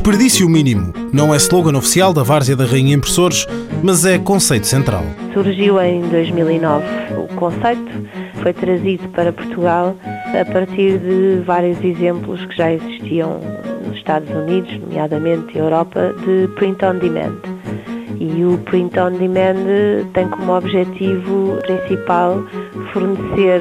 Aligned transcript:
Desperdício 0.00 0.48
mínimo 0.48 0.94
não 1.12 1.34
é 1.34 1.36
slogan 1.36 1.76
oficial 1.76 2.14
da 2.14 2.22
Várzea 2.22 2.56
da 2.56 2.64
Rainha 2.64 2.94
Impressores, 2.94 3.46
mas 3.82 4.06
é 4.06 4.18
conceito 4.18 4.66
central. 4.66 5.04
Surgiu 5.34 5.78
em 5.78 6.00
2009 6.08 6.86
o 7.18 7.28
conceito, 7.36 7.92
foi 8.40 8.54
trazido 8.54 9.06
para 9.10 9.30
Portugal 9.30 9.94
a 10.04 10.52
partir 10.52 10.98
de 11.00 11.42
vários 11.44 11.78
exemplos 11.84 12.42
que 12.46 12.56
já 12.56 12.72
existiam 12.72 13.40
nos 13.86 13.94
Estados 13.98 14.30
Unidos, 14.30 14.72
nomeadamente 14.80 15.58
Europa, 15.58 16.14
de 16.24 16.48
print 16.54 16.82
on 16.82 16.96
demand. 16.96 17.36
E 18.18 18.42
o 18.42 18.56
print 18.56 18.98
on 18.98 19.12
demand 19.12 20.06
tem 20.14 20.26
como 20.28 20.56
objetivo 20.56 21.58
principal 21.60 22.42
fornecer 22.94 23.60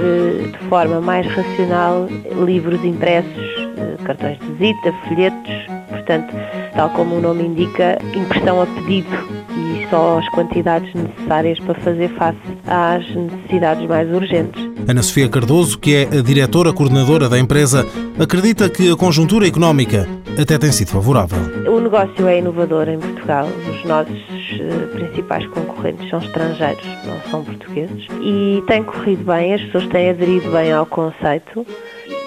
de 0.54 0.70
forma 0.70 1.02
mais 1.02 1.28
racional 1.28 2.08
livros 2.46 2.82
impressos, 2.86 3.68
cartões 4.06 4.40
de 4.40 4.46
visita, 4.54 4.94
folhetos, 5.06 5.79
portanto, 6.10 6.34
tal 6.74 6.90
como 6.90 7.16
o 7.18 7.22
nome 7.22 7.44
indica, 7.44 8.00
impressão 8.16 8.62
a 8.62 8.66
pedido 8.66 9.08
e 9.56 9.88
só 9.90 10.18
as 10.18 10.28
quantidades 10.30 10.92
necessárias 10.96 11.60
para 11.60 11.76
fazer 11.76 12.10
face 12.16 12.40
às 12.66 13.08
necessidades 13.16 13.88
mais 13.88 14.12
urgentes. 14.12 14.60
Ana 14.88 15.04
Sofia 15.04 15.30
Cardoso, 15.30 15.78
que 15.78 15.96
é 15.96 16.18
a 16.18 16.22
diretora 16.22 16.74
coordenadora 16.74 17.30
da 17.30 17.38
empresa, 17.38 17.86
acredita 18.20 18.68
que 18.70 18.92
a 18.92 18.96
conjuntura 18.96 19.48
económica 19.48 20.08
até 20.42 20.58
tem 20.58 20.72
sido 20.72 20.90
favorável. 20.90 21.38
O 21.68 21.80
negócio 21.80 22.28
é 22.28 22.40
inovador 22.40 22.88
em 22.88 23.00
Portugal. 23.00 23.46
Os 23.46 23.84
nossos 23.86 24.60
eh, 24.60 24.88
principais 24.94 25.46
concorrentes 25.48 26.10
são 26.10 26.20
estrangeiros, 26.20 26.86
não 27.06 27.32
são 27.32 27.44
portugueses. 27.44 28.08
E 28.22 28.64
tem 28.68 28.84
corrido 28.84 29.24
bem, 29.24 29.54
as 29.54 29.62
pessoas 29.64 29.88
têm 29.88 30.10
aderido 30.10 30.52
bem 30.52 30.72
ao 30.72 30.86
conceito 30.86 31.66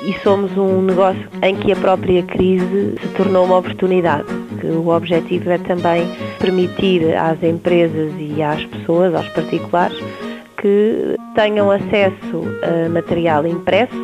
e 0.04 0.14
somos 0.22 0.56
um 0.56 0.82
negócio 0.82 1.28
em 1.42 1.54
que 1.56 1.72
a 1.72 1.76
própria 1.76 2.22
crise 2.24 2.94
se 3.00 3.08
tornou 3.16 3.44
uma 3.44 3.58
oportunidade. 3.58 4.26
O 4.64 4.88
objetivo 4.88 5.50
é 5.50 5.58
também 5.58 6.08
permitir 6.38 7.16
às 7.16 7.42
empresas 7.42 8.12
e 8.18 8.42
às 8.42 8.64
pessoas, 8.64 9.14
aos 9.14 9.28
particulares, 9.28 9.98
que 10.60 11.16
tenham 11.34 11.70
acesso 11.70 12.44
a 12.62 12.88
material 12.88 13.46
impresso, 13.46 13.94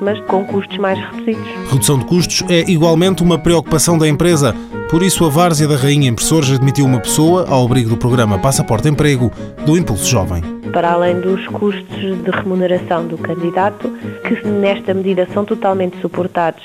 mas 0.00 0.18
com 0.26 0.44
custos 0.44 0.76
mais 0.78 0.98
reduzidos. 0.98 1.46
Redução 1.70 1.98
de 1.98 2.04
custos 2.04 2.42
é 2.50 2.60
igualmente 2.70 3.22
uma 3.22 3.38
preocupação 3.38 3.96
da 3.98 4.08
empresa. 4.08 4.54
Por 4.90 5.02
isso, 5.02 5.24
a 5.24 5.28
Várzea 5.28 5.66
da 5.66 5.76
Rainha 5.76 6.08
Impressores 6.08 6.50
admitiu 6.50 6.84
uma 6.84 7.00
pessoa 7.00 7.46
ao 7.48 7.64
abrigo 7.64 7.90
do 7.90 7.96
programa 7.96 8.38
Passaporte 8.38 8.88
Emprego 8.88 9.32
do 9.64 9.76
Impulso 9.76 10.06
Jovem. 10.06 10.42
Para 10.72 10.92
além 10.92 11.20
dos 11.20 11.46
custos 11.48 12.22
de 12.22 12.30
remuneração 12.30 13.06
do 13.06 13.16
candidato, 13.16 13.90
que 14.26 14.46
nesta 14.46 14.92
medida 14.92 15.26
são 15.32 15.44
totalmente 15.44 16.00
suportados 16.00 16.62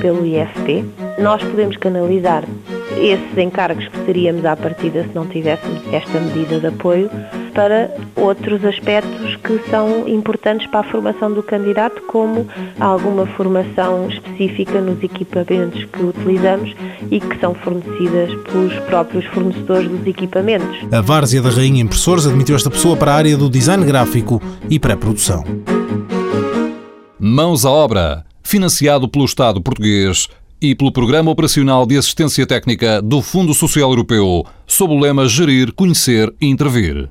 pelo 0.00 0.24
IFP, 0.24 0.84
nós 1.18 1.42
podemos 1.42 1.76
canalizar 1.76 2.44
esses 2.96 3.38
encargos 3.38 3.86
que 3.88 3.98
teríamos 4.00 4.44
à 4.44 4.56
partida 4.56 5.04
se 5.04 5.14
não 5.14 5.26
tivéssemos 5.26 5.80
esta 5.92 6.20
medida 6.20 6.60
de 6.60 6.66
apoio 6.66 7.10
para 7.58 7.90
outros 8.14 8.64
aspectos 8.64 9.34
que 9.34 9.58
são 9.68 10.06
importantes 10.06 10.64
para 10.68 10.78
a 10.78 10.84
formação 10.84 11.32
do 11.32 11.42
candidato, 11.42 12.00
como 12.02 12.46
alguma 12.78 13.26
formação 13.26 14.08
específica 14.08 14.80
nos 14.80 15.02
equipamentos 15.02 15.84
que 15.86 16.00
utilizamos 16.04 16.72
e 17.10 17.18
que 17.18 17.40
são 17.40 17.54
fornecidas 17.54 18.32
pelos 18.44 18.72
próprios 18.84 19.24
fornecedores 19.26 19.90
dos 19.90 20.06
equipamentos. 20.06 20.68
A 20.92 21.00
Várzea 21.00 21.42
da 21.42 21.50
Rainha 21.50 21.82
Impressores 21.82 22.28
admitiu 22.28 22.54
esta 22.54 22.70
pessoa 22.70 22.96
para 22.96 23.10
a 23.10 23.16
área 23.16 23.36
do 23.36 23.50
design 23.50 23.84
gráfico 23.84 24.40
e 24.70 24.78
pré-produção. 24.78 25.42
Mãos 27.18 27.66
à 27.66 27.70
obra, 27.72 28.24
financiado 28.44 29.08
pelo 29.08 29.24
Estado 29.24 29.60
português 29.60 30.28
e 30.62 30.76
pelo 30.76 30.92
Programa 30.92 31.32
Operacional 31.32 31.84
de 31.86 31.98
Assistência 31.98 32.46
Técnica 32.46 33.02
do 33.02 33.20
Fundo 33.20 33.52
Social 33.52 33.90
Europeu, 33.90 34.46
sob 34.64 34.94
o 34.94 35.00
lema 35.00 35.26
Gerir, 35.26 35.72
Conhecer 35.72 36.32
e 36.40 36.46
Intervir. 36.46 37.08